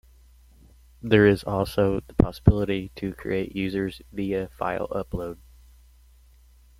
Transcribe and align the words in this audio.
There 1.03 1.27
is 1.27 1.43
also 1.43 1.99
the 1.99 2.15
possibility 2.15 2.89
to 2.95 3.13
create 3.13 3.55
users 3.55 4.01
via 4.11 4.49
file 4.57 4.87
upload. 4.87 5.37